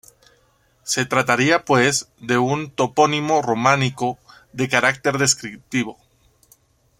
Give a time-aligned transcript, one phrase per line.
[0.81, 4.17] Se trataría, pues, de un topónimo románico
[4.51, 5.95] de carácter descriptivo.